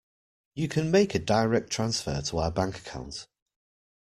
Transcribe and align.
You 0.55 0.67
can 0.67 0.89
make 0.89 1.13
a 1.13 1.19
direct 1.19 1.69
transfer 1.69 2.23
to 2.23 2.39
our 2.39 2.49
bank 2.51 2.75
account. 2.79 3.27